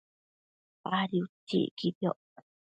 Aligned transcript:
Adi 0.97 1.17
utsi 1.25 1.59
iquidioc 1.69 2.19